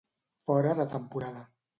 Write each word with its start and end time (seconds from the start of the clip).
Fora 0.47 0.71
de 0.79 0.85
temporada. 0.93 1.43